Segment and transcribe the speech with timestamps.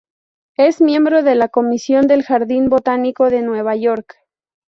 [0.57, 4.15] Es miembro de la comisión del Jardín Botánico de Nueva York.